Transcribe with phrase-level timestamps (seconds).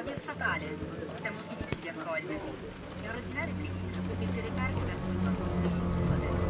[0.00, 0.78] Radio statale,
[1.20, 2.40] siamo felici di accogliervi.
[3.02, 6.49] È originario clinica, potete recarvi verso il nostro adesso.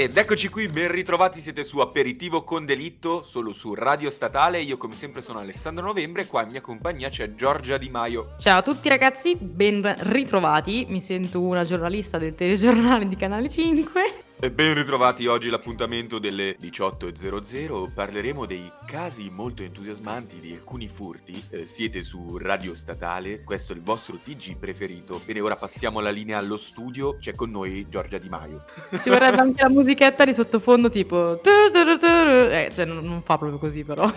[0.00, 4.60] Ed eccoci qui, ben ritrovati, siete su Aperitivo con Delitto, solo su Radio Statale.
[4.60, 8.34] Io come sempre sono Alessandro Novembre e qua in mia compagnia c'è Giorgia Di Maio.
[8.38, 10.86] Ciao a tutti ragazzi, ben ritrovati.
[10.88, 14.27] Mi sento una giornalista del telegiornale di Canale 5.
[14.40, 17.92] E ben ritrovati oggi l'appuntamento delle 18.00.
[17.92, 21.42] Parleremo dei casi molto entusiasmanti di alcuni furti.
[21.50, 25.20] Eh, siete su Radio Statale, questo è il vostro TG preferito.
[25.24, 27.16] Bene, ora passiamo la linea allo studio.
[27.18, 28.62] C'è con noi Giorgia Di Maio.
[29.02, 31.42] Ci vorrebbe anche la musichetta di sottofondo tipo...
[31.42, 34.06] Eh, cioè non, non fa proprio così però.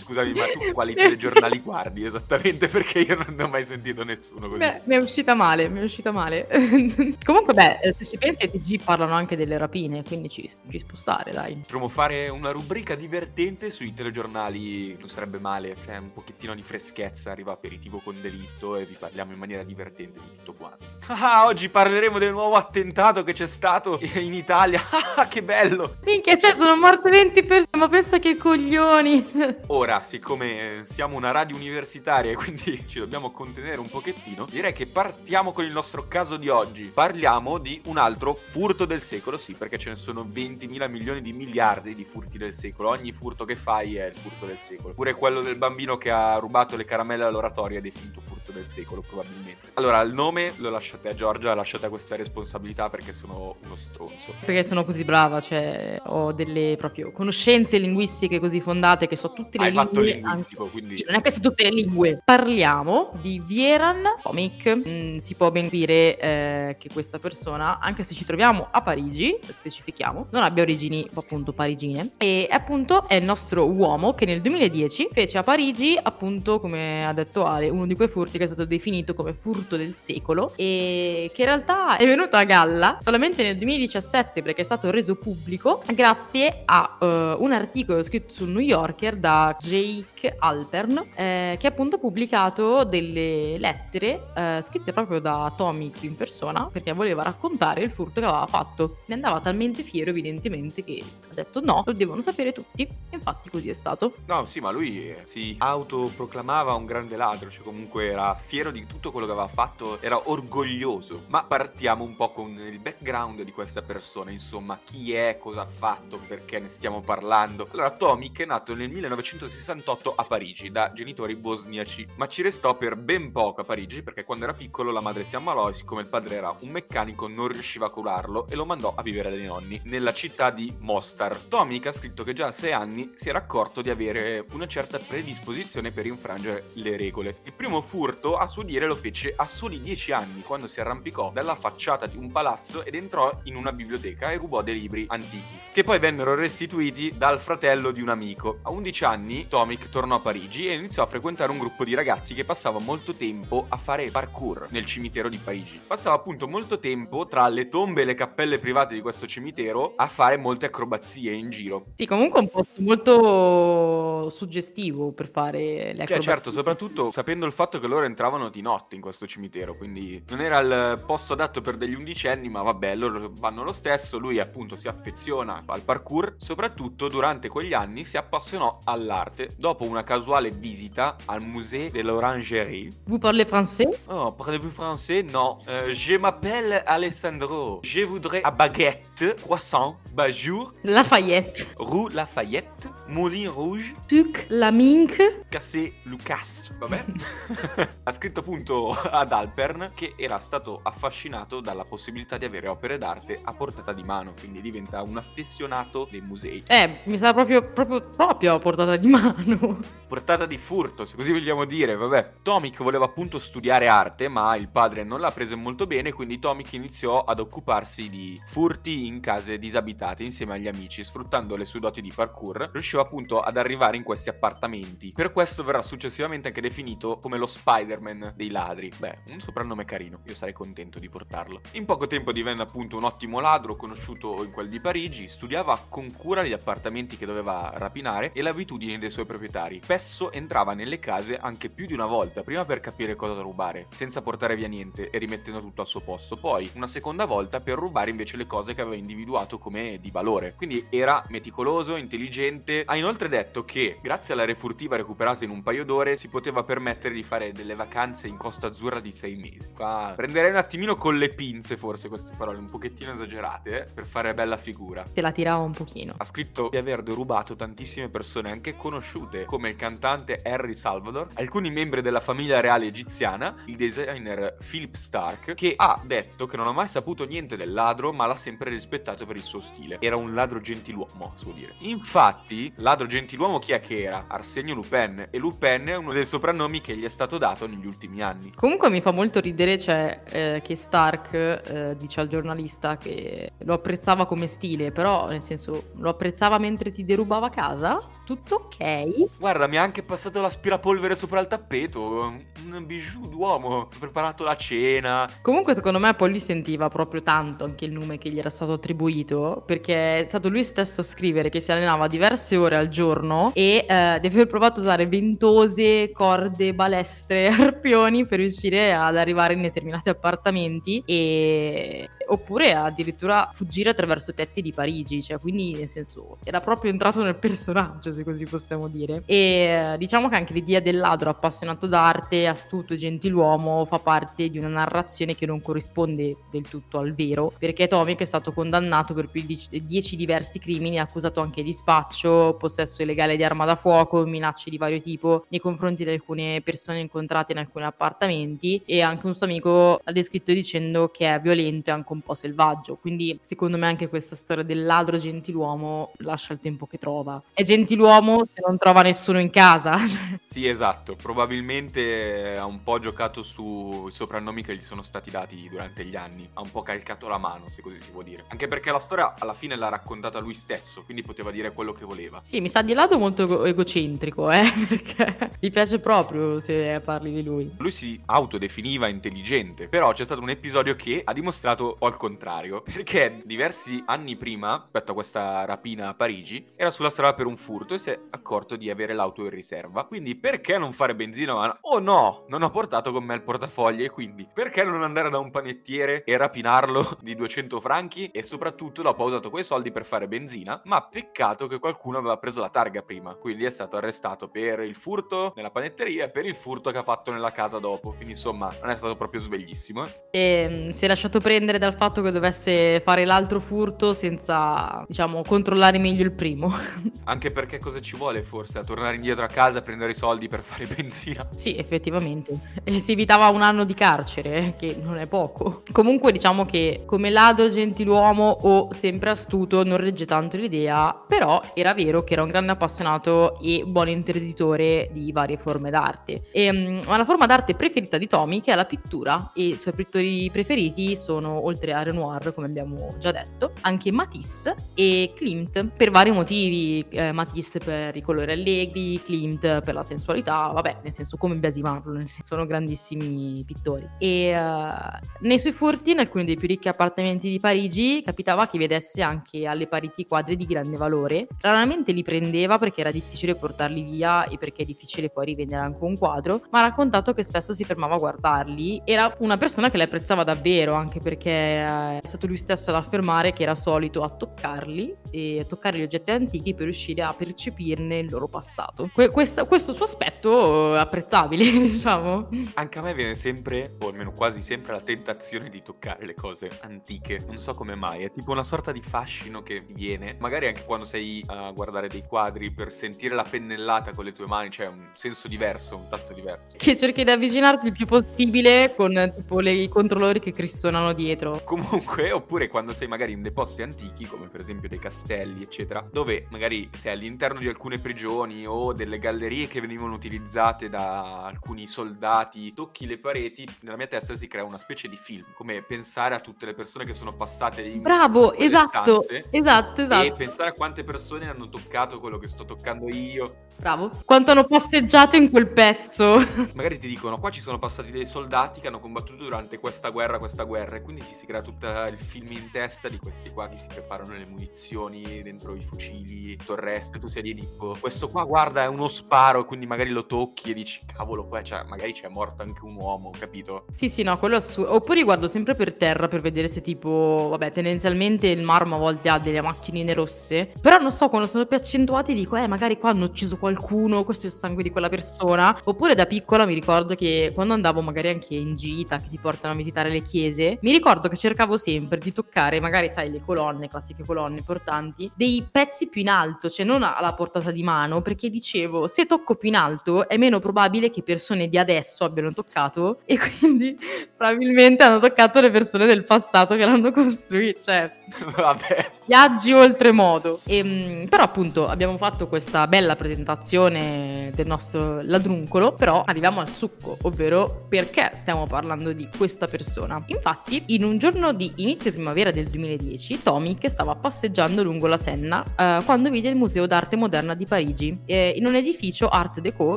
[0.00, 2.68] Scusami, ma tu quali telegiornali guardi esattamente?
[2.68, 4.60] Perché io non ne ho mai sentito nessuno così.
[4.60, 6.46] Beh, mi è uscita male, mi è uscita male.
[7.24, 11.32] Comunque, beh, se ci pensi, TG parlano anche delle rapine, quindi ci, ci può stare,
[11.32, 11.56] dai.
[11.56, 17.30] Potremmo fare una rubrica divertente sui telegiornali, non sarebbe male, cioè un pochettino di freschezza,
[17.30, 20.98] arriva aperitivo con delitto e vi parliamo in maniera divertente di tutto quanto.
[21.30, 24.80] Ah, oggi parleremo del nuovo attentato che c'è stato in Italia.
[25.20, 25.96] Ah, che bello!
[26.04, 29.28] Minchia, cioè, sono morte 20 persone, ma pensa che coglioni.
[29.68, 34.86] Ora, siccome siamo una radio universitaria e quindi ci dobbiamo contenere un pochettino, direi che
[34.86, 36.90] partiamo con il nostro caso di oggi.
[36.94, 41.32] Parliamo di un altro furto del secolo, sì, perché ce ne sono 20.000 milioni di
[41.32, 42.90] miliardi di furti del secolo.
[42.90, 44.94] Ogni furto che fai è il furto del secolo.
[44.94, 49.02] Pure quello del bambino che ha rubato le caramelle all'oratorio è definito furto del secolo,
[49.06, 49.70] probabilmente.
[49.74, 54.32] Allora, il nome lo lasciate a Giorgia, lasciate a questa responsabilità perché sono uno stronzo.
[54.44, 59.58] Perché sono così brava, cioè ho delle proprio conoscenze linguistiche così fondate che so tutte
[59.58, 59.86] le Hai lingue.
[59.88, 62.22] fatto linguistico, anche- quindi- Sì, non è che so tutte le lingue.
[62.24, 64.68] Parliamo di Vieran Comic.
[64.88, 69.38] Mm, si può ben dire eh, che questa persona, anche se ci troviamo a Parigi,
[69.46, 72.10] specifichiamo, non abbia origini appunto parigine.
[72.18, 77.12] E appunto è il nostro uomo che nel 2010 fece a Parigi, appunto, come ha
[77.12, 81.30] detto Ale, uno di quei furti che è stato definito come furto del secolo e
[81.34, 85.82] che in realtà è venuto a galla solamente nel 2017 perché è stato reso pubblico
[85.92, 91.70] grazie a eh, un articolo scritto sul New Yorker da Jake Alpern eh, che ha
[91.70, 97.90] appunto pubblicato delle lettere eh, scritte proprio da Tomic in persona perché voleva raccontare il
[97.90, 98.98] furto che aveva fatto.
[99.06, 103.68] Ne andava talmente fiero evidentemente che ha detto no, lo devono sapere tutti infatti così
[103.68, 104.14] è stato.
[104.26, 108.86] No, sì, ma lui eh, si autoproclamava un grande ladro, cioè comunque era fiero di
[108.86, 111.24] tutto quello che aveva fatto, era orgoglioso.
[111.28, 115.66] Ma partiamo un po' con il background di questa persona, insomma, chi è, cosa ha
[115.66, 117.68] fatto, perché ne stiamo parlando.
[117.72, 122.96] Allora, Tomic è nato nel 1968 a Parigi da genitori bosniaci, ma ci restò per
[122.96, 126.08] ben poco a Parigi perché quando era piccolo la madre si ammalò e siccome il
[126.08, 129.80] padre era un meccanico non riusciva a curarlo e lo mandò a vivere dai nonni
[129.84, 131.36] nella città di Mostar.
[131.36, 134.98] Tomic ha scritto che già a sei anni si era accorto di avere una certa
[134.98, 137.36] predisposizione per infrangere le regole.
[137.44, 141.30] Il primo furto, a suo dire, lo fece a soli dieci anni, quando si arrampicò
[141.32, 145.58] dalla facciata di un palazzo ed entrò in una biblioteca e rubò dei libri antichi,
[145.72, 148.58] che poi vennero restituiti dal fratello di un amico.
[148.62, 152.34] A 11 anni, Tomic tornò a Parigi e iniziò a frequentare un gruppo di ragazzi
[152.34, 155.80] che passava molto tempo a fare parkour nel cimitero di Parigi.
[155.86, 160.06] Passava appunto molto tempo tra le tombe e le cappelle private di questo cimitero a
[160.08, 161.86] fare molte acrobazie in giro.
[161.94, 166.20] Sì, comunque è un posto molto suggestivo per fare le Cioè, acrobazie.
[166.20, 170.40] certo, soprattutto sapendo il fatto che loro entravano di notte in questo cimitero, quindi non
[170.40, 174.18] era il posto adatto per degli undicenni, ma vabbè, loro vanno lo stesso.
[174.18, 179.50] Lui appunto si affeziona al parkour, soprattutto durante quegli anni si appassionò all'arte.
[179.56, 182.90] Dopo una casuale visita al Musée de l'Orangerie.
[183.06, 185.22] Vous parlez français Oh, parlez-vous français?
[185.22, 185.58] Non.
[185.68, 187.80] Euh, je m'appelle Alessandro.
[187.82, 191.66] Je voudrais à baguette, croissant, bajour, Lafayette.
[191.78, 195.20] rue Lafayette, Moulin Rouge, Tuc, la mink.
[195.50, 197.04] Cassé Lucas, vabbè.
[198.02, 203.40] ha scritto appunto ad Alpern che era stato affascinato dalla possibilità di avere opere d'arte
[203.42, 206.62] a portata di mano, quindi diventa un affezionato dei musei.
[206.66, 209.78] Eh, mi sa proprio, proprio, proprio a portata di mano.
[210.06, 212.32] Portata di furto, se così vogliamo dire, vabbè.
[212.42, 216.72] Tomic voleva appunto studiare arte, ma il padre non l'ha presa molto bene, quindi Tomic
[216.72, 222.00] iniziò ad occuparsi di furti in case disabitate insieme agli amici, sfruttando le sue doti
[222.00, 225.12] di parkour, riusciva appunto ad arrivare in questi appartamenti.
[225.14, 228.92] Per questo verrà successivamente anche definito come lo Spider Spider-Man dei ladri.
[228.96, 231.60] Beh, un soprannome carino, io sarei contento di portarlo.
[231.72, 236.12] In poco tempo divenne appunto un ottimo ladro, conosciuto in quel di Parigi, studiava con
[236.12, 239.80] cura gli appartamenti che doveva rapinare e le abitudini dei suoi proprietari.
[239.82, 244.22] Spesso entrava nelle case anche più di una volta, prima per capire cosa rubare, senza
[244.22, 248.10] portare via niente e rimettendo tutto al suo posto, poi una seconda volta per rubare
[248.10, 250.54] invece le cose che aveva individuato come di valore.
[250.56, 255.84] Quindi era meticoloso, intelligente, ha inoltre detto che grazie alla refurtiva recuperata in un paio
[255.84, 259.72] d'ore si poteva permettere di fare delle vacanze in Costa Azzurra di sei mesi.
[259.74, 264.06] Qua prenderei un attimino con le pinze forse queste parole, un pochettino esagerate, eh, per
[264.06, 265.04] fare bella figura.
[265.12, 266.14] Te la tirava un pochino.
[266.16, 271.70] Ha scritto di aver derubato tantissime persone anche conosciute come il cantante Harry Salvador, alcuni
[271.70, 276.72] membri della famiglia reale egiziana, il designer Philip Stark, che ha detto che non ha
[276.72, 279.98] mai saputo niente del ladro ma l'ha sempre rispettato per il suo stile.
[280.00, 281.74] Era un ladro gentiluomo, a suo dire.
[281.80, 284.24] Infatti, ladro gentiluomo chi è che era?
[284.28, 288.22] Arsenio Lupin e Lupin è uno dei soprannomi che gli è stato dato negli ultimi
[288.22, 288.52] anni.
[288.54, 293.74] Comunque mi fa molto ridere, cioè, eh, che Stark eh, dice al giornalista che lo
[293.74, 298.00] apprezzava come stile, però nel senso lo apprezzava mentre ti derubava casa?
[298.24, 299.38] Tutto ok?
[299.38, 302.32] Guarda, mi ha anche passato l'aspirapolvere sopra il tappeto,
[302.64, 305.28] un bijou d'uomo, ho preparato la cena.
[305.42, 308.72] Comunque secondo me poi lui sentiva proprio tanto anche il nome che gli era stato
[308.72, 313.52] attribuito, perché è stato lui stesso a scrivere che si allenava diverse ore al giorno
[313.54, 319.54] e eh, di aver provato a usare ventose, corde, balestre, arpioni per riuscire ad arrivare
[319.54, 325.88] in determinati appartamenti e oppure addirittura fuggire attraverso i tetti di Parigi, cioè quindi nel
[325.88, 329.22] senso era proprio entrato nel personaggio se così possiamo dire.
[329.26, 334.58] E diciamo che anche l'idea del ladro appassionato d'arte, astuto e gentiluomo fa parte di
[334.58, 339.12] una narrazione che non corrisponde del tutto al vero perché Tommy che è stato condannato
[339.14, 343.76] per più di 10 diversi crimini accusato anche di spaccio, possesso illegale di arma da
[343.76, 349.02] fuoco, minacce di vario tipo nei confronti di alcune persone incontrate in alcuni appartamenti e
[349.02, 352.96] anche un suo amico ha descritto dicendo che è violento e anche un po' selvaggio.
[352.96, 357.42] Quindi, secondo me, anche questa storia del ladro gentiluomo lascia il tempo che trova.
[357.52, 359.96] È gentiluomo se non trova nessuno in casa.
[360.46, 361.16] sì, esatto.
[361.16, 366.48] Probabilmente ha un po' giocato sui soprannomi che gli sono stati dati durante gli anni.
[366.54, 368.44] Ha un po' calcato la mano, se così si può dire.
[368.48, 372.04] Anche perché la storia alla fine l'ha raccontata lui stesso, quindi poteva dire quello che
[372.04, 372.42] voleva.
[372.44, 374.62] Sì, mi sa di lato molto ego- egocentrico, eh?
[374.88, 377.72] Perché gli piace proprio se parli di lui.
[377.78, 383.42] Lui si autodefiniva intelligente, però c'è stato un episodio che ha dimostrato al contrario, perché
[383.44, 387.94] diversi anni prima, rispetto a questa rapina a Parigi, era sulla strada per un furto
[387.94, 390.04] e si è accorto di avere l'auto in riserva.
[390.04, 391.54] Quindi perché non fare benzina?
[391.54, 395.30] Ma oh no, non ho portato con me il portafoglio e quindi perché non andare
[395.30, 398.28] da un panettiere e rapinarlo di 200 franchi?
[398.28, 402.36] E soprattutto dopo ha usato quei soldi per fare benzina, ma peccato che qualcuno aveva
[402.38, 406.46] preso la targa prima, quindi è stato arrestato per il furto nella panetteria e per
[406.46, 408.12] il furto che ha fatto nella casa dopo.
[408.12, 410.04] Quindi insomma non è stato proprio sveglissimo.
[410.04, 410.10] Eh?
[410.30, 415.42] E mm, si è lasciato prendere dal fatto che dovesse fare l'altro furto senza, diciamo,
[415.42, 416.72] controllare meglio il primo.
[417.24, 418.78] Anche perché cosa ci vuole forse?
[418.78, 421.46] A tornare indietro a casa a prendere i soldi per fare benzina?
[421.54, 422.58] Sì, effettivamente.
[422.82, 425.82] E si evitava un anno di carcere, che non è poco.
[425.92, 431.94] Comunque diciamo che come ladro, gentiluomo o sempre astuto non regge tanto l'idea, però era
[431.94, 436.42] vero che era un grande appassionato e buon interditore di varie forme d'arte.
[436.52, 439.94] E, um, la forma d'arte preferita di Tommy, che è la pittura, e i suoi
[439.94, 446.10] pittori preferiti sono, oltre a Renoir, come abbiamo già detto, anche Matisse e Klimt per
[446.10, 447.04] vari motivi.
[447.08, 452.12] Eh, Matisse per i colori allegri, Klimt per la sensualità, vabbè, nel senso come biasimarlo,
[452.12, 454.08] nel senso sono grandissimi pittori.
[454.18, 458.78] E uh, nei suoi furti, in alcuni dei più ricchi appartamenti di Parigi, capitava che
[458.78, 461.46] vedesse anche alle pareti quadri di grande valore.
[461.60, 466.04] Raramente li prendeva perché era difficile portarli via e perché è difficile poi rivendere anche
[466.04, 469.02] un quadro, ma ha raccontato che spesso si fermava a guardarli.
[469.04, 473.52] Era una persona che le apprezzava davvero, anche perché è stato lui stesso ad affermare
[473.52, 478.18] che era solito a toccarli e a toccare gli oggetti antichi per riuscire a percepirne
[478.18, 479.10] il loro passato.
[479.14, 482.48] Que- questo, questo suo aspetto è apprezzabile, diciamo.
[482.74, 486.70] Anche a me viene sempre, o almeno quasi sempre, la tentazione di toccare le cose
[486.82, 487.42] antiche.
[487.46, 490.36] Non so come mai, è tipo una sorta di fascino che viene.
[490.38, 494.46] Magari anche quando sei a guardare dei quadri per sentire la pennellata con le tue
[494.46, 496.76] mani, cioè un senso diverso, un tatto diverso.
[496.80, 501.60] Che cerchi di avvicinarti il più possibile con tipo le, i controllori che cristolano dietro
[501.62, 506.02] comunque, oppure quando sei magari in dei posti antichi, come per esempio dei castelli, eccetera,
[506.10, 511.86] dove magari sei all'interno di alcune prigioni o delle gallerie che venivano utilizzate da alcuni
[511.86, 516.34] soldati, tocchi le pareti, nella mia testa si crea una specie di film, come pensare
[516.34, 520.26] a tutte le persone che sono passate in Bravo, esatto, esatto, esatto.
[520.26, 523.68] E pensare a quante persone hanno toccato quello che sto toccando io.
[523.80, 524.10] Bravo.
[524.26, 526.38] Quanto hanno passeggiato in quel pezzo.
[526.74, 530.38] Magari ti dicono qua ci sono passati dei soldati che hanno combattuto durante questa guerra,
[530.38, 533.68] questa guerra e quindi ti si crea tutto il film in testa di questi qua
[533.68, 537.54] che si preparano le munizioni dentro i fucili, tutto il resto e tu sei lì
[537.54, 541.62] tipo questo qua guarda è uno sparo quindi magari lo tocchi e dici cavolo qua
[541.62, 543.84] cioè, magari c'è morto anche un uomo, capito?
[543.90, 544.94] Sì, sì, no, quello assurdo.
[544.94, 549.28] Oppure guardo sempre per terra per vedere se tipo, vabbè, tendenzialmente il marmo a volte
[549.28, 553.10] ha delle macchinine rosse, però non so, quando sono più accentuati dico, eh, magari qua
[553.10, 555.78] hanno ucciso qualcuno, questo è il sangue di quella persona.
[555.84, 559.74] Oppure da piccola mi ricordo che quando andavo magari anche in gita, che ti portano
[559.74, 563.88] a visitare le chiese, mi ricordo che cercavo sempre di toccare, magari sai, le colonne,
[563.88, 568.50] classiche colonne importanti, dei pezzi più in alto, cioè non alla portata di mano, perché
[568.50, 573.20] dicevo, se tocco più in alto è meno probabile che persone di adesso abbiano toccato
[573.24, 573.96] e quindi
[574.36, 578.10] probabilmente hanno toccato le persone del passato che l'hanno costruito, cioè
[578.56, 579.12] Vabbè.
[579.26, 580.60] viaggi oltremodo.
[580.64, 586.68] E, mh, però appunto abbiamo fatto questa bella presentazione del nostro ladruncolo, però arriviamo al
[586.68, 590.20] succo, ovvero perché stiamo parlando di questa persona.
[590.26, 595.64] Infatti, in un giorno di inizio primavera del 2010, Tomic stava passeggiando lungo la Senna
[595.76, 599.96] eh, quando vide il Museo d'Arte Moderna di Parigi, eh, in un edificio Art Deco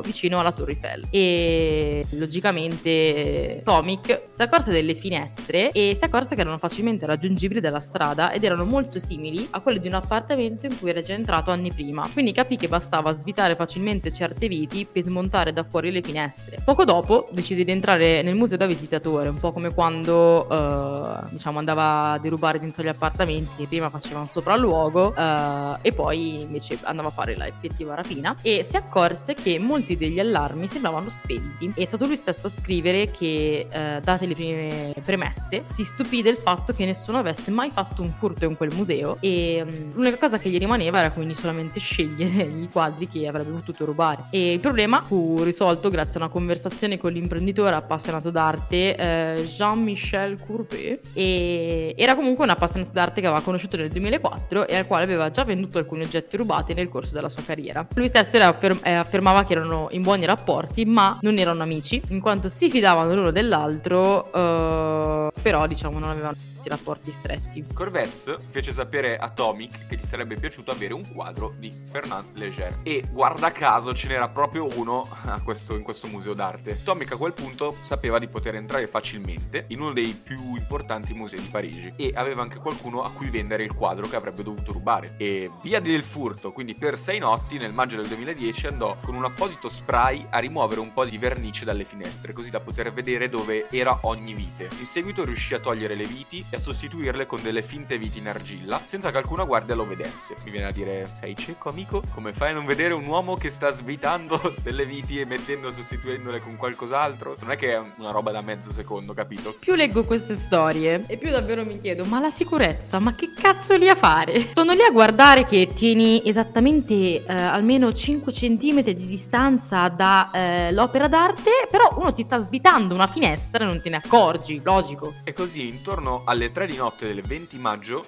[0.00, 1.06] vicino alla Torre Eiffel.
[1.10, 7.80] E logicamente Tomic si accorse delle finestre e si accorse che erano facilmente raggiungibili dalla
[7.80, 11.50] strada ed erano molto simili a quelle di un appartamento in cui era già entrato
[11.50, 12.08] anni prima.
[12.12, 16.43] Quindi capì che bastava svitare facilmente certe viti per smontare da fuori le finestre.
[16.64, 21.58] Poco dopo decise di entrare nel museo da visitatore, un po' come quando eh, diciamo
[21.58, 26.78] andava a derubare dentro gli appartamenti che prima faceva un sopralluogo eh, e poi invece
[26.82, 31.72] andava a fare la effettiva rapina e si accorse che molti degli allarmi sembravano spenti.
[31.74, 36.36] È stato lui stesso a scrivere che, eh, date le prime premesse, si stupì del
[36.36, 40.38] fatto che nessuno avesse mai fatto un furto in quel museo e mm, l'unica cosa
[40.38, 44.24] che gli rimaneva era quindi solamente scegliere i quadri che avrebbe potuto rubare.
[44.30, 50.40] E il problema fu risolto grazie a una conversazione con l'imprenditore appassionato d'arte eh, Jean-Michel
[50.44, 55.04] Courbet e era comunque un appassionato d'arte che aveva conosciuto nel 2004 e al quale
[55.04, 57.86] aveva già venduto alcuni oggetti rubati nel corso della sua carriera.
[57.94, 62.02] Lui stesso era affer- eh, affermava che erano in buoni rapporti ma non erano amici
[62.08, 67.64] in quanto si fidavano l'uno dell'altro eh, però diciamo non avevano questi rapporti stretti.
[67.72, 72.78] Corvès fece sapere a Tomic che gli sarebbe piaciuto avere un quadro di Fernand Léger
[72.82, 75.06] e guarda caso ce n'era proprio uno
[75.42, 76.82] questo- in questo museo d'arte.
[76.82, 81.40] Tomic a quel punto sapeva di poter entrare facilmente in uno dei più importanti musei
[81.40, 85.14] di Parigi e aveva anche qualcuno a cui vendere il quadro che avrebbe dovuto rubare.
[85.18, 89.24] E via del furto, quindi per sei notti nel maggio del 2010 andò con un
[89.24, 93.68] apposito spray a rimuovere un po' di vernice dalle finestre così da poter vedere dove
[93.70, 94.68] era ogni vite.
[94.78, 98.28] In seguito riuscì a togliere le viti e a sostituirle con delle finte viti in
[98.28, 100.36] argilla senza che alcuna guardia lo vedesse.
[100.44, 102.02] Mi viene a dire, sei cieco amico?
[102.14, 106.40] Come fai a non vedere un uomo che sta svitando delle viti e mettendo, sostituendole
[106.40, 107.36] con qualcos'altro?
[107.40, 109.56] Non è che è una roba da mezzo secondo, capito?
[109.58, 113.76] Più leggo queste storie e più davvero mi chiedo, ma la sicurezza, ma che cazzo
[113.76, 114.50] lì a fare?
[114.54, 121.66] Sono lì a guardare che tieni esattamente eh, almeno 5 cm di distanza dall'opera d'arte,
[121.68, 125.14] però uno ti sta svitando una finestra e non te ne accorgi, logico.
[125.24, 128.06] E così, intorno alle 3 di notte del 20 maggio,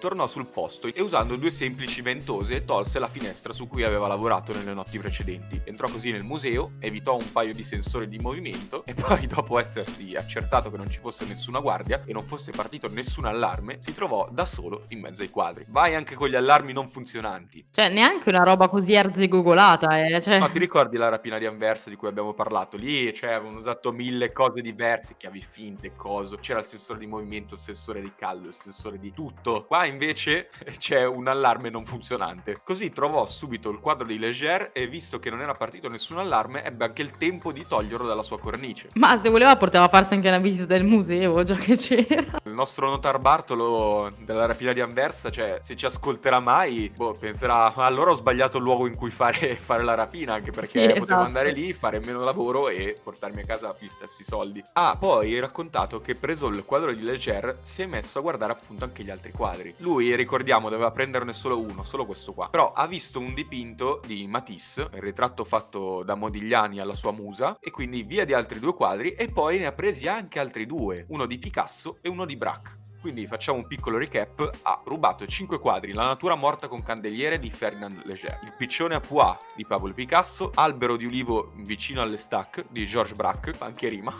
[0.00, 4.52] tornò sul posto e usando due semplici ventose tolse la finestra su cui aveva lavorato
[4.52, 5.60] nelle notti precedenti.
[5.64, 10.16] Entrò così nel museo, evitò un paio di sensori di movimento e poi, dopo essersi
[10.16, 14.26] accertato che non ci fosse nessuna guardia e non fosse partito nessun allarme, si trovò
[14.32, 15.66] da solo in mezzo ai quadri.
[15.68, 17.66] Vai anche con gli allarmi non funzionanti.
[17.70, 20.20] Cioè, neanche una roba così arzigogolata, eh.
[20.20, 20.38] Cioè...
[20.38, 22.78] Ma ti ricordi la rapina di Anversa di cui abbiamo parlato?
[22.78, 26.36] Lì cioè, avevano usato mille cose diverse, chiavi finte, coso.
[26.36, 29.66] C'era il sensore di movimento, il sensore di caldo, il sensore di tutto.
[29.66, 32.60] Qua invece c'è un allarme non funzionante.
[32.64, 36.64] Così trovò subito il quadro di Leger e visto che non era partito nessun allarme,
[36.64, 38.88] ebbe anche il tempo di toglierlo dalla sua cornice.
[38.94, 42.38] Ma se voleva poteva farsi anche una visita del museo, già che c'era.
[42.44, 47.74] Il nostro notar Bartolo della rapina di Anversa, cioè, se ci ascolterà mai, boh, penserà,
[47.74, 50.78] "Ah, allora ho sbagliato il luogo in cui fare, fare la rapina, anche perché Sì,
[50.86, 51.22] potevo esatto.
[51.22, 54.62] andare lì, fare meno lavoro e portarmi a casa gli stessi soldi.
[54.74, 58.84] Ha poi raccontato che preso il quadro di Leger si è messo a guardare appunto
[58.84, 59.74] anche gli altri quadri.
[59.80, 62.50] Lui, ricordiamo, doveva prenderne solo uno, solo questo qua.
[62.50, 67.56] Però ha visto un dipinto di Matisse, il ritratto fatto da Modigliani alla sua musa,
[67.58, 71.06] e quindi via di altri due quadri, e poi ne ha presi anche altri due,
[71.08, 72.89] uno di Picasso e uno di Braque.
[73.00, 74.58] Quindi facciamo un piccolo recap.
[74.62, 79.00] Ha rubato 5 quadri La natura morta con candeliere di Ferdinand Leger, Il piccione a
[79.00, 84.12] Poix di Pablo Picasso, Albero di ulivo vicino alle stack di Georges Braque, anche rima.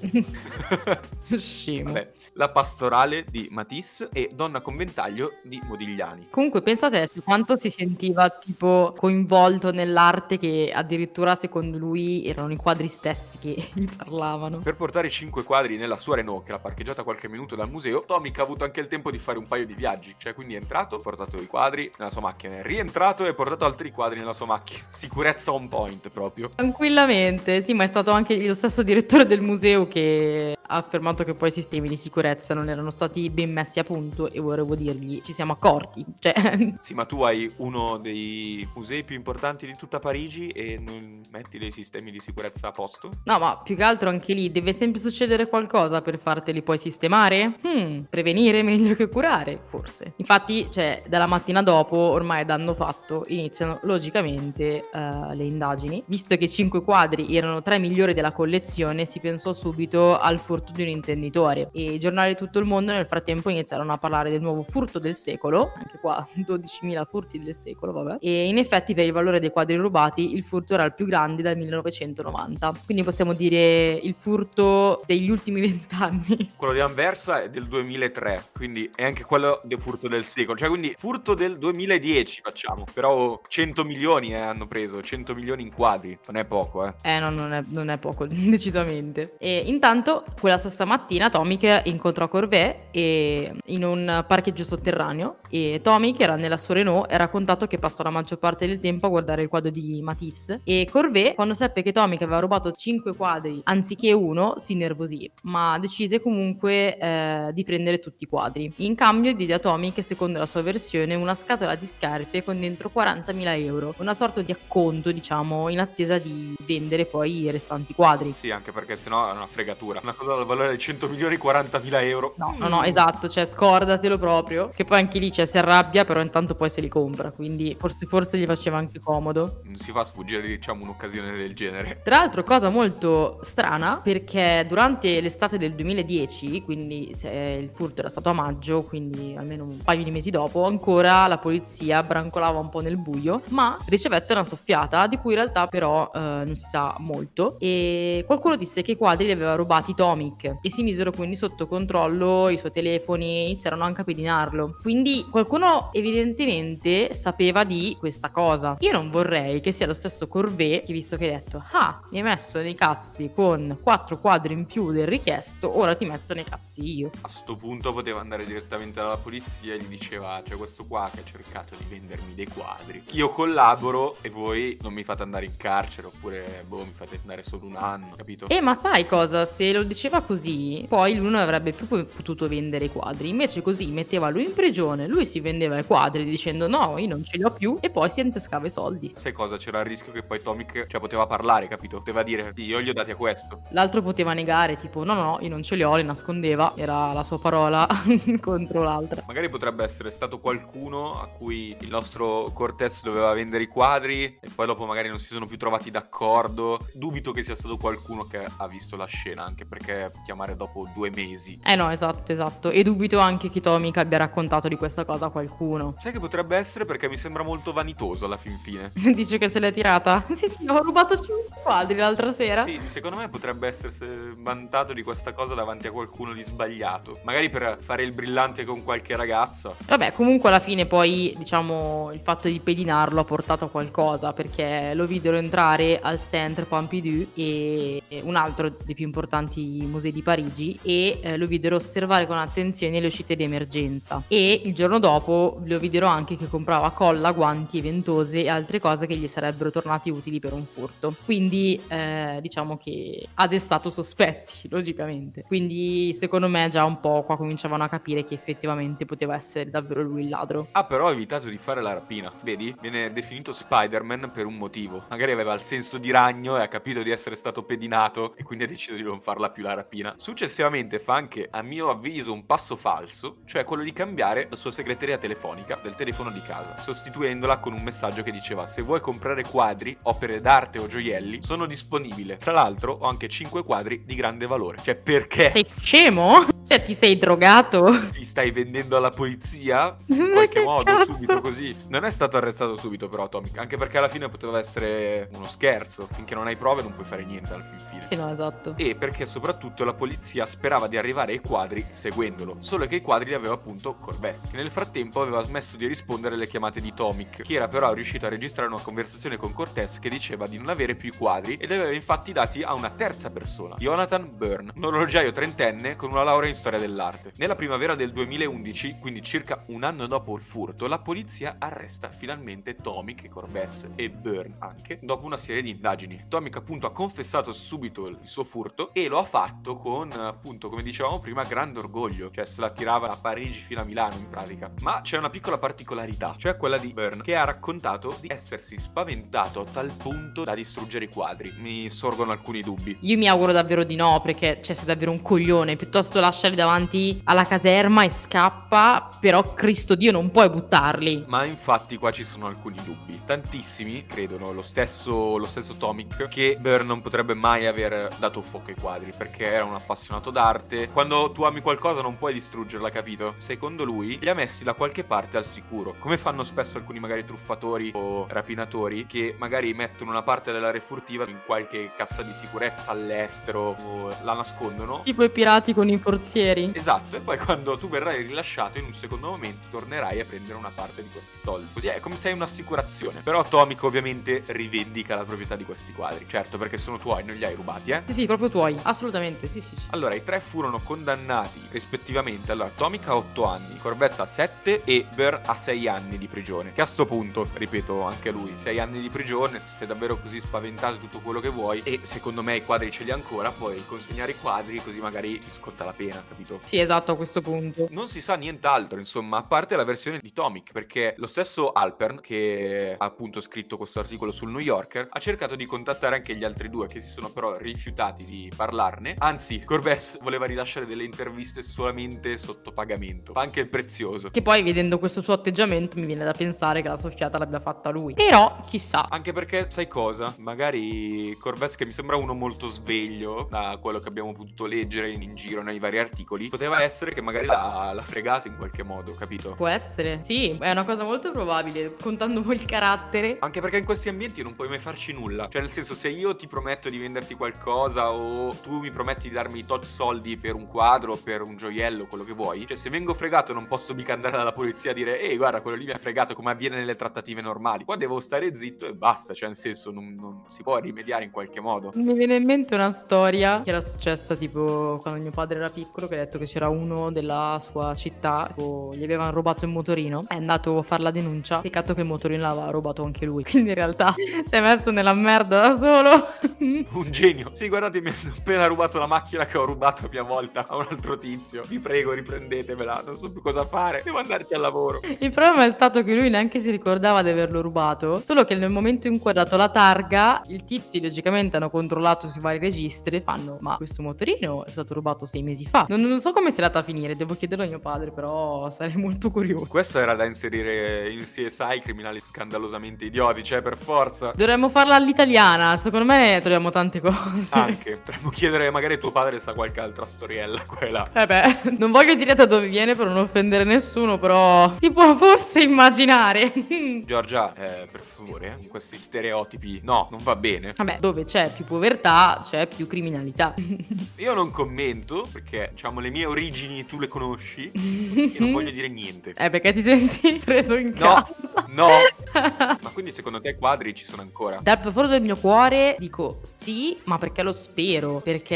[1.36, 1.92] Scemo.
[1.92, 6.28] Vabbè, La pastorale di Matisse e Donna con ventaglio di Modigliani.
[6.30, 12.56] Comunque pensate su quanto si sentiva tipo coinvolto nell'arte che addirittura secondo lui erano i
[12.56, 14.58] quadri stessi che gli parlavano.
[14.58, 18.02] Per portare i 5 quadri nella sua Renault, che era parcheggiata qualche minuto dal museo,
[18.24, 20.14] Tomic ha avuto anche il tempo di fare un paio di viaggi.
[20.16, 23.34] Cioè, quindi è entrato, ha portato i quadri nella sua macchina, è rientrato e ha
[23.34, 24.80] portato altri quadri nella sua macchina.
[24.90, 26.48] Sicurezza on point proprio.
[26.54, 31.34] Tranquillamente, sì, ma è stato anche lo stesso direttore del museo che ha affermato che
[31.34, 35.20] poi i sistemi di sicurezza non erano stati ben messi a punto e volevo dirgli
[35.22, 36.04] ci siamo accorti.
[36.24, 41.20] Cioè, Sì, ma tu hai uno dei musei più importanti di tutta Parigi e non
[41.30, 43.10] metti dei sistemi di sicurezza a posto?
[43.24, 47.58] no, ma più che altro anche lì deve sempre succedere qualcosa per farteli poi sistemare?
[47.66, 50.14] Hmm, prevenire è meglio che curare, forse.
[50.16, 56.02] Infatti, cioè, dalla mattina dopo, ormai danno fatto, iniziano logicamente eh, le indagini.
[56.06, 60.38] Visto che i cinque quadri erano tra i migliori della collezione, si pensò subito al
[60.54, 63.98] furto di un intenditore e i giornali di tutto il mondo nel frattempo iniziarono a
[63.98, 68.18] parlare del nuovo furto del secolo, anche qua 12.000 furti del secolo, vabbè.
[68.20, 71.42] E in effetti per il valore dei quadri rubati il furto era il più grande
[71.42, 72.72] dal 1990.
[72.84, 76.52] Quindi possiamo dire il furto degli ultimi vent'anni.
[76.56, 80.56] Quello di Anversa è del 2003, quindi è anche quello del furto del secolo.
[80.56, 82.84] Cioè, quindi furto del 2010 facciamo.
[82.92, 86.16] Però 100 milioni eh, hanno preso, 100 milioni in quadri.
[86.26, 86.94] Non è poco, eh.
[87.02, 89.34] Eh no, non è, non è poco, decisamente.
[89.38, 96.20] E intanto, quella stessa mattina, Tomic incontrò Corvée e- in un parcheggio sotterraneo e Tomic
[96.20, 99.08] era nella sua Renault e ha raccontato che passò la maggior parte del tempo a
[99.08, 103.62] guardare il quadro di Matisse e Corvée, quando seppe che Tomic aveva rubato 5 quadri
[103.64, 108.70] anziché uno, si innervosì, ma decise comunque eh, di prendere tutti i quadri.
[108.78, 112.90] In cambio diede a Tomic, secondo la sua versione, una scatola di scarpe con dentro
[112.94, 118.34] 40.000 euro, una sorta di acconto, diciamo, in attesa di vendere poi i restanti quadri.
[118.36, 120.00] Sì, anche perché sennò è una fregatura.
[120.02, 122.34] Una cosa dal valore di 100 milioni, 40.000 euro.
[122.36, 124.70] No, no, no, esatto, cioè scordatelo proprio.
[124.74, 127.30] Che poi anche lì cioè, si arrabbia, però intanto poi se li compra.
[127.30, 129.60] Quindi forse, forse gli faceva anche comodo.
[129.64, 132.00] Non si fa sfuggire, diciamo, un'occasione del genere.
[132.02, 138.28] Tra l'altro, cosa molto strana, perché durante l'estate del 2010, quindi il furto era stato
[138.28, 142.80] a maggio, quindi almeno un paio di mesi dopo, ancora la polizia brancolava un po'
[142.80, 146.96] nel buio, ma ricevette una soffiata di cui in realtà però eh, non si sa
[146.98, 147.56] molto.
[147.58, 151.66] E qualcuno disse che i quadri li aveva rubati Tomic e si misero quindi sotto
[151.66, 154.76] controllo i suoi telefoni, iniziarono anche a pedinarlo.
[154.80, 158.76] Quindi qualcuno evidentemente sapeva di questa cosa.
[158.80, 162.18] Io non vorrei che sia lo stesso Corvée che visto che hai detto ah mi
[162.18, 166.44] hai messo nei cazzi con quattro quadri in più del richiesto, ora ti metto nei
[166.44, 167.10] cazzi io.
[167.20, 171.20] A sto punto poteva andare direttamente dalla polizia e gli diceva c'è questo qua che
[171.20, 173.02] ha cercato di vendermi dei quadri.
[173.10, 177.42] Io collaboro e voi non mi fate andare in carcere oppure boh mi fate andare
[177.42, 178.48] solo un anno, capito?
[178.48, 179.44] E ma sai cosa?
[179.44, 183.28] Se lo diceva così, poi lui non avrebbe più po- potuto vendere i quadri.
[183.28, 187.24] Invece così metteva lui in prigione, lui si vendeva i quadri dicendo no, io non
[187.24, 189.12] ce li ho più e poi si intascava i soldi.
[189.14, 189.56] Sai cosa?
[189.56, 191.98] C'era il rischio che poi Tomic cioè, poteva parlare, capito?
[191.98, 193.62] Poteva dire "Sì, io gli ho dati a questo.
[193.70, 197.12] L'altro poteva negare, tipo no, no, no, io non ce li ho, li nascondeva, era
[197.12, 197.86] la sua parola
[198.40, 199.22] contro l'altra.
[199.26, 204.48] Magari potrebbe essere stato qualcuno a cui il nostro Cortez doveva vendere i quadri e
[204.54, 206.78] poi dopo magari non si sono più trovati d'accordo.
[206.92, 211.10] Dubito che sia stato qualcuno che ha visto la scena, anche perché chiamare dopo due
[211.10, 211.58] mesi.
[211.64, 212.70] Eh no, esatto, esatto.
[212.70, 215.94] E dubito anche che Tomic abbia raccontato di questa cosa a qualcuno.
[215.98, 218.90] Sai che potrebbe essere perché mi sembra molto vanitoso alla fin fine.
[219.14, 220.24] Dice che se l'è tirata?
[220.34, 222.64] Sì, sì, ho rubato 5 quadri l'altra sera.
[222.64, 224.04] Sì, secondo me potrebbe essersi
[224.36, 227.20] vantato di questa cosa davanti a qualcuno di sbagliato.
[227.22, 229.72] Magari per fare il brillante con qualche ragazza.
[229.86, 234.92] Vabbè, comunque alla fine poi, diciamo, il fatto di pedinarlo ha portato a qualcosa perché
[234.94, 240.78] lo videro entrare al Centre Pompidou e un altro dei più importanti musei di Parigi
[240.82, 245.60] e eh, lo videro osservare con attenzione le uscite di emergenza e il giorno dopo
[245.64, 250.10] lo videro anche che comprava colla, guanti, ventose e altre cose che gli sarebbero tornati
[250.10, 251.14] utili per un furto.
[251.24, 255.42] Quindi eh, diciamo che ha destato sospetti, logicamente.
[255.42, 260.02] Quindi secondo me già un po' qua cominciavano a capire che effettivamente poteva essere davvero
[260.02, 260.68] lui il ladro.
[260.72, 262.32] Ha però evitato di fare la rapina.
[262.42, 262.74] Vedi?
[262.80, 265.04] Viene definito Spider-Man per un motivo.
[265.08, 268.64] Magari aveva il senso di ragno e ha capito di essere stato pedinato e quindi
[268.64, 270.14] ha deciso di non farla più la una rapina.
[270.16, 274.70] Successivamente fa anche, a mio avviso, un passo falso, cioè quello di cambiare la sua
[274.70, 279.42] segreteria telefonica del telefono di casa, sostituendola con un messaggio che diceva se vuoi comprare
[279.42, 282.38] quadri, opere d'arte o gioielli, sono disponibile.
[282.38, 284.78] Tra l'altro ho anche 5 quadri di grande valore.
[284.82, 286.46] Cioè perché Sei scemo?
[286.66, 287.92] Cioè, ti sei drogato?
[288.10, 289.94] ti stai vendendo alla polizia?
[290.08, 291.12] In qualche che modo, cazzo?
[291.12, 291.76] subito così.
[291.88, 296.08] Non è stato arrestato subito però Atomic, anche perché alla fine poteva essere uno scherzo.
[296.12, 298.02] Finché non hai prove non puoi fare niente al fin fine.
[298.02, 298.74] Sì, no, esatto.
[298.78, 302.56] E perché soprattutto la polizia sperava di arrivare ai quadri seguendolo.
[302.58, 306.34] Solo che i quadri li aveva appunto Corbes, che nel frattempo aveva smesso di rispondere
[306.34, 310.10] alle chiamate di Tomic, che era però riuscito a registrare una conversazione con Cortez che
[310.10, 313.30] diceva di non avere più i quadri e li aveva infatti dati a una terza
[313.30, 317.32] persona, Jonathan Byrne, un orologiaio trentenne con una laurea in storia dell'arte.
[317.36, 322.76] Nella primavera del 2011, quindi circa un anno dopo il furto, la polizia arresta finalmente
[322.76, 326.24] Tomic, Corbes e Byrne anche, dopo una serie di indagini.
[326.28, 329.53] Tomic appunto ha confessato subito il suo furto e lo ha fatto
[329.84, 333.84] con appunto, come dicevamo prima, grande orgoglio, cioè se la tirava da Parigi fino a
[333.84, 334.70] Milano in pratica.
[334.80, 339.60] Ma c'è una piccola particolarità, cioè quella di Byrne, che ha raccontato di essersi spaventato
[339.60, 341.52] a tal punto da distruggere i quadri.
[341.58, 342.96] Mi sorgono alcuni dubbi.
[343.00, 345.76] Io mi auguro davvero di no, perché cioè, sei davvero un coglione.
[345.76, 349.10] Piuttosto lasciali davanti alla caserma e scappa.
[349.20, 351.24] Però, Cristo Dio, non puoi buttarli.
[351.26, 353.20] Ma infatti qua ci sono alcuni dubbi.
[353.24, 358.70] Tantissimi credono, lo stesso, lo stesso Tomic, che Byrne non potrebbe mai aver dato fuoco
[358.70, 360.90] ai quadri, perché era un appassionato d'arte.
[360.90, 363.34] Quando tu ami qualcosa non puoi distruggerla, capito?
[363.38, 367.24] Secondo lui li ha messi da qualche parte al sicuro, come fanno spesso alcuni magari
[367.24, 372.90] truffatori o rapinatori, che magari mettono una parte della refurtiva in qualche cassa di sicurezza
[372.90, 375.00] all'estero o la nascondono.
[375.00, 376.72] Tipo i pirati con i forzieri.
[376.74, 380.72] Esatto, e poi quando tu verrai rilasciato in un secondo momento tornerai a prendere una
[380.74, 381.68] parte di questi soldi.
[381.72, 383.20] Così è come se hai un'assicurazione.
[383.22, 386.26] Però Atomic ovviamente rivendica la proprietà di questi quadri.
[386.28, 388.02] Certo, perché sono tuoi, non li hai rubati, eh?
[388.06, 388.78] Sì, sì, proprio tuoi.
[388.82, 389.86] Assolutamente, sì, sì, sì.
[389.90, 392.52] Allora, i tre furono condannati rispettivamente.
[392.52, 396.72] Allora, Atomic ha 8 anni, Corbez ha 7 e Burr ha 6 anni di prigione.
[396.72, 400.40] Che a sto punto, ripeto, anche lui, 6 anni di prigione, se sei davvero così
[400.40, 401.80] spaventato tutto quello che vuoi.
[401.84, 405.38] E secondo me i quadri ce li ha ancora, puoi consegnare i quadri così magari
[405.38, 406.60] ti sconta la pena, capito?
[406.64, 407.88] Sì, esatto, a questo punto.
[407.90, 412.20] Non si sa nient'altro, insomma, a parte la versione di Tomic, perché lo stesso Alpern,
[412.20, 416.44] che ha appunto scritto questo articolo sul New Yorker, ha cercato di contattare anche gli
[416.44, 419.14] altri due, che si sono però rifiutati di parlarne.
[419.24, 424.28] Anzi, Corbes voleva rilasciare delle interviste solamente sotto pagamento, fa anche il prezioso.
[424.28, 427.88] Che poi, vedendo questo suo atteggiamento, mi viene da pensare che la soffiata l'abbia fatta
[427.88, 428.12] lui.
[428.12, 429.08] Però, chissà.
[429.08, 430.34] Anche perché, sai cosa?
[430.40, 435.22] Magari Corbes, che mi sembra uno molto sveglio, da quello che abbiamo potuto leggere in,
[435.22, 439.14] in giro nei vari articoli, poteva essere che magari l'ha, l'ha fregato in qualche modo,
[439.14, 439.54] capito?
[439.54, 440.18] Può essere.
[440.20, 441.94] Sì, è una cosa molto probabile.
[441.98, 443.38] Contando il carattere.
[443.40, 445.48] Anche perché in questi ambienti non puoi mai farci nulla.
[445.48, 449.30] Cioè, nel senso, se io ti prometto di venderti qualcosa o tu mi prometti di
[449.30, 453.14] darmi tot soldi per un quadro, per un gioiello, quello che vuoi, cioè se vengo
[453.14, 455.98] fregato non posso mica andare dalla polizia a dire ehi guarda quello lì mi ha
[455.98, 457.84] fregato come avviene nelle trattative normali.
[457.84, 461.30] Qua devo stare zitto e basta, cioè nel senso non, non si può rimediare in
[461.30, 461.92] qualche modo.
[461.94, 466.06] Mi viene in mente una storia che era successa tipo quando mio padre era piccolo,
[466.06, 470.24] che ha detto che c'era uno della sua città, tipo, gli avevano rubato il motorino,
[470.28, 473.70] è andato a fare la denuncia, peccato che il motorino l'aveva rubato anche lui, quindi
[473.70, 476.28] in realtà si è messo nella merda da solo.
[476.92, 477.50] Un genio.
[477.54, 480.76] Sì, guardate, mi hanno appena rubato la macchina che ho rubato a mia volta a
[480.76, 481.62] un altro tizio.
[481.66, 484.02] Vi prego, riprendetemela, non so più cosa fare.
[484.04, 485.00] Devo andarci al lavoro.
[485.18, 488.70] Il problema è stato che lui neanche si ricordava di averlo rubato, solo che nel
[488.70, 493.16] momento in cui ha dato la targa, il tizio logicamente hanno controllato sui vari registri
[493.16, 495.86] e fanno ma questo motorino è stato rubato sei mesi fa.
[495.88, 498.96] Non, non so come sia andata a finire, devo chiederlo a mio padre, però sarei
[498.96, 499.64] molto curioso.
[499.64, 504.32] Questo era da inserire in CSI criminali scandalosamente idioti, cioè per forza.
[504.36, 507.48] Dovremmo farla all'italiana, secondo me troviamo tante cose.
[507.50, 511.10] Anche, potremmo chiedere magari tuo padre sa qualche altra storiella, quella.
[511.12, 515.14] Eh beh, non voglio dire da dove viene per non offendere nessuno, però si può
[515.16, 516.52] forse immaginare.
[517.04, 520.72] Giorgia, eh, per favore, eh, questi stereotipi, no, non va bene.
[520.76, 523.54] Vabbè, dove c'è più povertà, c'è più criminalità.
[524.16, 528.88] Io non commento, perché diciamo le mie origini tu le conosci e non voglio dire
[528.88, 529.32] niente.
[529.36, 531.64] Eh, perché ti senti preso in No, causa?
[531.68, 531.88] no.
[532.32, 534.58] Ma quindi secondo te i quadri ci sono ancora?
[534.62, 538.20] Dal profondo del mio cuore dico sì, ma perché lo spero?
[538.22, 538.54] Perché,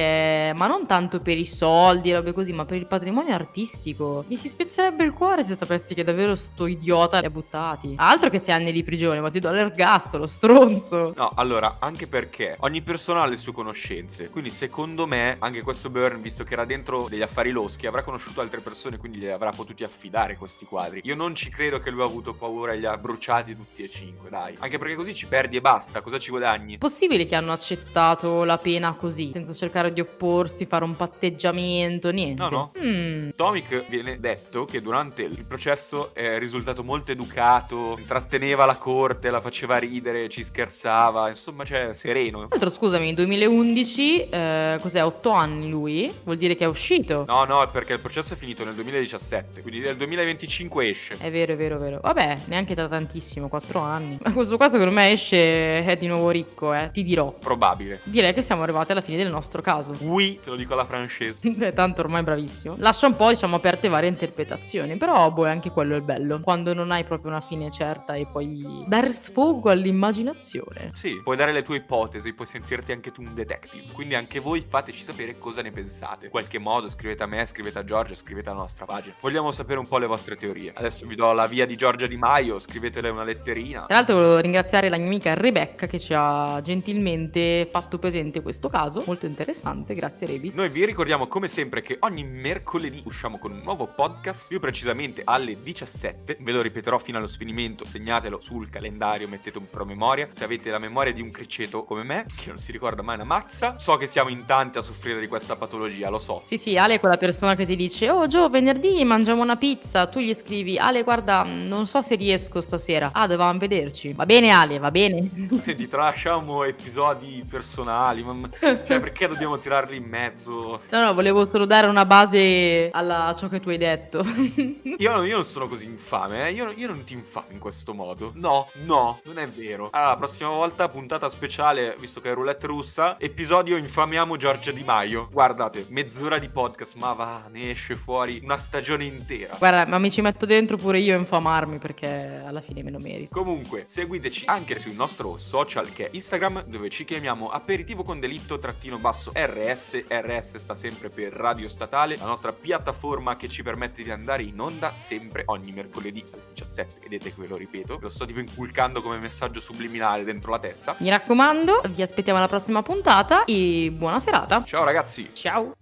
[0.55, 4.25] ma non tanto per i soldi e robe così, ma per il patrimonio artistico.
[4.29, 7.95] Mi si spezzerebbe il cuore se sapessi che davvero sto idiota li ha buttati.
[7.97, 11.13] Altro che sei anni di prigione, ma ti do l'ergastolo, stronzo.
[11.17, 14.29] No, allora, anche perché ogni persona ha le sue conoscenze.
[14.29, 18.41] Quindi, secondo me, anche questo Burn, visto che era dentro degli affari loschi, avrà conosciuto
[18.41, 21.01] altre persone, quindi li avrà potuti affidare questi quadri.
[21.05, 23.83] Io non ci credo che lui ha avuto paura e li ha bruciati tutti tutti
[23.83, 24.57] e cinque, dai.
[24.59, 26.79] Anche perché così ci perdi e basta, cosa ci guadagni?
[26.79, 32.43] Possibile che hanno accettato la pena così, senza cercare di opporsi, fare un patteggiamento, niente.
[32.43, 32.73] No, no.
[32.83, 33.31] Mm.
[33.37, 39.41] Tomic viene detto che durante il processo è risultato molto educato, intratteneva la corte, la
[39.41, 42.39] faceva ridere, ci scherzava, insomma, cioè, sereno.
[42.39, 46.13] Tra l'altro, scusami, 2011, eh, cos'è, 8 anni lui?
[46.25, 47.25] Vuol dire che è uscito.
[47.27, 51.17] No, no, è perché il processo è finito nel 2017, quindi nel 2025 esce.
[51.19, 52.01] È vero, è vero, è vero.
[52.03, 54.19] Vabbè, neanche tra tantissimo, 4 anni.
[54.23, 56.91] Ma questo qua secondo me esce è di nuovo ricco, eh.
[56.93, 57.33] Ti dirò.
[57.33, 58.01] Probabile.
[58.05, 59.93] Direi che siamo arrivati alla fine del nostro caso.
[60.01, 61.41] Oui, te lo dico alla francese.
[61.59, 62.77] Eh, Tanto ormai bravissimo.
[62.79, 64.97] Lascia un po', diciamo, aperte varie interpretazioni.
[64.97, 66.41] Però, boh, è anche quello il bello.
[66.41, 70.91] Quando non hai proprio una fine certa e puoi dare sfogo all'immaginazione.
[70.93, 73.93] Sì, puoi dare le tue ipotesi, puoi sentirti anche tu un detective.
[73.93, 76.27] Quindi anche voi fateci sapere cosa ne pensate.
[76.27, 79.17] In qualche modo scrivete a me, scrivete a Giorgia, scrivete alla nostra pagina.
[79.21, 80.73] Vogliamo sapere un po' le vostre teorie.
[80.75, 83.85] Adesso vi do la via di Giorgia Di Maio, scrivetele una letterina.
[83.87, 88.69] Tra l'altro volevo ringraziare la mia amica Rebecca che ci ha gentilmente fatto presente questo
[88.69, 90.53] caso, molto interessante, grazie Rebi.
[90.55, 95.23] Noi vi ricordiamo come sempre che ogni mercoledì usciamo con un nuovo podcast, più precisamente
[95.25, 96.39] alle 17.
[96.41, 100.29] Ve lo ripeterò fino allo sfinimento, segnatelo sul calendario, mettete un promemoria.
[100.31, 103.25] Se avete la memoria di un criceto come me, che non si ricorda mai una
[103.25, 106.43] mazza, so che siamo in tanti a soffrire di questa patologia, lo so.
[106.45, 110.07] Sì, sì, Ale è quella persona che ti dice "Oh Gio, venerdì mangiamo una pizza".
[110.07, 113.11] Tu gli scrivi "Ale, guarda, non so se riesco stasera".
[113.13, 114.13] Ah, dovevamo vederci.
[114.13, 115.29] Va bene Ale, va bene.
[115.59, 120.81] Senti, tralasciamo episodi personali, ma cioè perché dobbiamo tirarli in mezzo?
[120.91, 124.23] No, no, volevo solo dare una base alla- a ciò che tu hai detto.
[124.99, 126.53] Io, io non sono così infame, eh?
[126.53, 128.33] io, io non ti infamo in questo modo.
[128.35, 129.91] No, no, non è vero.
[129.93, 134.83] Allora, la prossima volta, puntata speciale, visto che è roulette russa, episodio infamiamo Giorgia Di
[134.83, 135.29] Maio.
[135.31, 139.55] Guardate, mezz'ora di podcast, ma va, ne esce fuori una stagione intera.
[139.57, 142.99] Guarda, ma mi ci metto dentro pure io a infamarmi perché alla fine me lo
[142.99, 143.29] merito.
[143.39, 148.59] Comunque, seguiteci anche sul nostro social che è Instagram, dove ci chiamiamo aperitivo con delitto
[148.59, 149.31] trattino basso
[149.73, 150.05] RS.
[150.09, 154.59] RS sta sempre per Radio Statale, la nostra piattaforma che ci permette di andare in
[154.61, 157.01] onda sempre ogni mercoledì alle 17.
[157.03, 160.59] Vedete che ve lo ripeto, ve lo sto tipo inculcando come messaggio subliminale dentro la
[160.59, 160.97] testa.
[160.99, 164.63] Mi raccomando, vi aspettiamo alla prossima puntata e buona serata.
[164.65, 165.31] Ciao ragazzi!
[165.33, 165.73] Ciao.